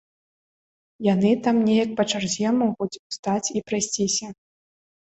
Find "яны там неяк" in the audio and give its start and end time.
1.13-1.93